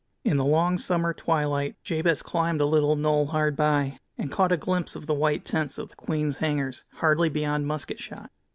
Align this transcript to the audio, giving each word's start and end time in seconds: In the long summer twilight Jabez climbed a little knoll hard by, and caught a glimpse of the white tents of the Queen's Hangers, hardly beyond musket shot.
In 0.23 0.37
the 0.37 0.45
long 0.45 0.79
summer 0.79 1.13
twilight 1.13 1.75
Jabez 1.83 2.23
climbed 2.23 2.59
a 2.59 2.65
little 2.65 2.95
knoll 2.95 3.27
hard 3.27 3.55
by, 3.55 3.99
and 4.17 4.31
caught 4.31 4.51
a 4.51 4.57
glimpse 4.57 4.95
of 4.95 5.05
the 5.05 5.13
white 5.13 5.45
tents 5.45 5.77
of 5.77 5.89
the 5.89 5.95
Queen's 5.95 6.37
Hangers, 6.37 6.85
hardly 6.95 7.29
beyond 7.29 7.67
musket 7.67 7.99
shot. 7.99 8.31